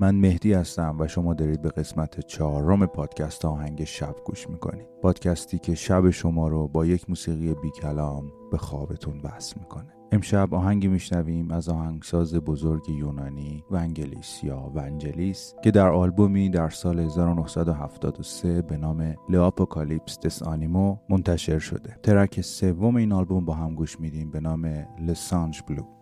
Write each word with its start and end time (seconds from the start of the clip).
من 0.00 0.14
مهدی 0.14 0.52
هستم 0.52 0.96
و 1.00 1.08
شما 1.08 1.34
دارید 1.34 1.62
به 1.62 1.68
قسمت 1.68 2.20
چهارم 2.20 2.86
پادکست 2.86 3.44
آهنگ 3.44 3.84
شب 3.84 4.14
گوش 4.24 4.50
می‌کنید. 4.50 4.86
پادکستی 5.02 5.58
که 5.58 5.74
شب 5.74 6.10
شما 6.10 6.48
رو 6.48 6.68
با 6.68 6.86
یک 6.86 7.10
موسیقی 7.10 7.54
بی 7.54 7.70
کلام 7.70 8.32
به 8.50 8.58
خوابتون 8.58 9.20
وصل 9.24 9.60
می‌کنه. 9.60 9.94
امشب 10.12 10.54
آهنگی 10.54 10.88
میشنویم 10.88 11.50
از 11.50 11.68
آهنگساز 11.68 12.34
بزرگ 12.34 12.88
یونانی 12.88 13.64
ونگلیس 13.70 14.44
یا 14.44 14.72
ونجلیس 14.74 15.54
که 15.64 15.70
در 15.70 15.88
آلبومی 15.88 16.50
در 16.50 16.68
سال 16.68 16.98
1973 16.98 18.62
به 18.62 18.76
نام 18.76 19.14
لآپوکالیپس 19.28 20.18
دس 20.20 20.42
آنیمو 20.42 20.96
منتشر 21.08 21.58
شده. 21.58 21.96
ترک 22.02 22.40
سوم 22.40 22.96
این 22.96 23.12
آلبوم 23.12 23.44
با 23.44 23.54
هم 23.54 23.74
گوش 23.74 24.00
میدیم 24.00 24.30
به 24.30 24.40
نام 24.40 24.86
لسانج 25.06 25.62
بلو 25.68 25.97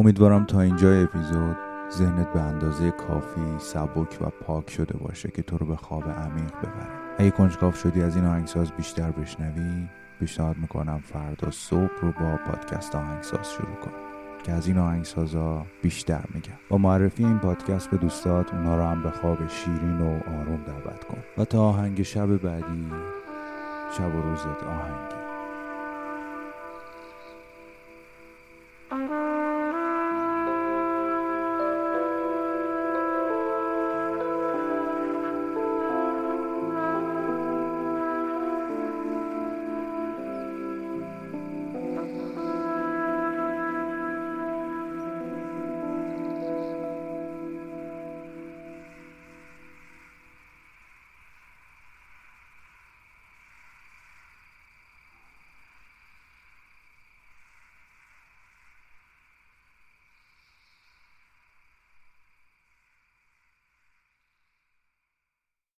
امیدوارم 0.00 0.44
تا 0.44 0.60
اینجا 0.60 0.92
اپیزود 0.92 1.56
ذهنت 1.90 2.32
به 2.32 2.40
اندازه 2.40 2.90
کافی 2.90 3.58
سبک 3.58 4.18
و 4.20 4.30
پاک 4.44 4.70
شده 4.70 4.98
باشه 4.98 5.30
که 5.30 5.42
تو 5.42 5.58
رو 5.58 5.66
به 5.66 5.76
خواب 5.76 6.02
عمیق 6.02 6.50
ببره. 6.58 7.16
اگه 7.18 7.30
کنجکاف 7.30 7.76
شدی 7.76 8.02
از 8.02 8.16
این 8.16 8.24
آهنگساز 8.24 8.72
بیشتر 8.72 9.10
بشنوی 9.10 9.88
پیشنهاد 10.20 10.56
می‌کنم 10.56 11.00
فردا 11.04 11.50
صبح 11.50 12.00
رو 12.02 12.12
با 12.12 12.38
پادکست 12.46 12.94
آهنگساز 12.94 13.52
شروع 13.52 13.74
کن 13.74 13.90
که 14.42 14.52
از 14.52 14.66
این 14.66 14.78
آهنگسازا 14.78 15.66
بیشتر 15.82 16.24
میگم. 16.34 16.58
با 16.68 16.78
معرفی 16.78 17.24
این 17.24 17.38
پادکست 17.38 17.90
به 17.90 17.96
دوستات 17.96 18.54
اونها 18.54 18.76
رو 18.76 18.82
هم 18.82 19.02
به 19.02 19.10
خواب 19.10 19.48
شیرین 19.48 20.00
و 20.00 20.20
آروم 20.40 20.60
دعوت 20.66 21.04
کن. 21.04 21.18
و 21.38 21.44
تا 21.44 21.62
آهنگ 21.62 22.02
شب 22.02 22.36
بعدی 22.36 22.86
شب 23.98 24.14
و 24.14 24.22
روزت 24.22 24.64
آهنگی 24.64 25.19